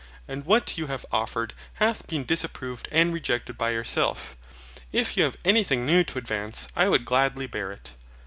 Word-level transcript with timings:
And 0.27 0.47
what 0.47 0.79
you 0.79 0.87
have 0.87 1.05
offered 1.11 1.53
hath 1.73 2.07
been 2.07 2.25
disapproved 2.25 2.87
and 2.91 3.13
rejected 3.13 3.55
by 3.55 3.69
yourself. 3.69 4.35
If 4.91 5.15
you 5.15 5.21
have 5.25 5.37
anything 5.45 5.85
new 5.85 6.03
to 6.05 6.17
advance 6.17 6.67
I 6.75 6.89
would 6.89 7.05
gladly 7.05 7.45
bear 7.45 7.71
it. 7.71 7.91